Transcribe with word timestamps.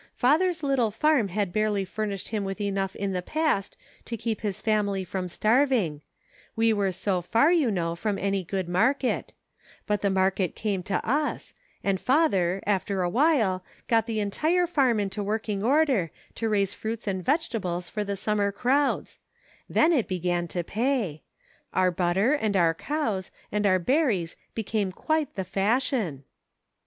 Father's 0.15 0.63
little 0.63 0.89
farm 0.89 1.27
had 1.27 1.53
barely 1.53 1.85
furnished 1.85 2.29
him 2.29 2.43
with 2.43 2.59
enough 2.59 2.95
in 2.95 3.11
the 3.13 3.21
past 3.21 3.77
to 4.05 4.17
keep 4.17 4.41
his 4.41 4.59
family 4.59 5.03
from 5.03 5.27
starving; 5.27 6.01
we 6.55 6.73
were 6.73 6.91
so 6.91 7.21
far, 7.21 7.51
you 7.51 7.69
know, 7.69 7.95
from 7.95 8.17
any 8.17 8.43
good 8.43 8.67
market; 8.67 9.31
but 9.85 10.01
the 10.01 10.09
market 10.09 10.55
came 10.55 10.81
to 10.81 11.07
us, 11.07 11.53
and 11.83 12.01
father, 12.01 12.63
after 12.65 13.03
awhile, 13.03 13.63
got 13.87 14.07
the 14.07 14.19
entire 14.19 14.65
farm 14.65 14.99
into 14.99 15.21
working 15.21 15.63
order, 15.63 16.09
to 16.33 16.49
raise 16.49 16.73
fruits 16.73 17.05
and 17.05 17.23
vegetables 17.23 17.87
for 17.87 18.03
the 18.03 18.15
summer 18.15 18.51
crowds; 18.51 19.19
then 19.69 19.93
it 19.93 20.07
began 20.07 20.47
to 20.47 20.63
pay. 20.63 21.21
Our 21.75 21.91
butter, 21.91 22.33
and 22.33 22.57
our 22.57 22.73
cows, 22.73 23.29
and 23.51 23.67
our 23.67 23.77
berries 23.77 24.35
became 24.55 24.91
quite 24.91 25.35
the 25.35 25.43
fashion." 25.45 26.23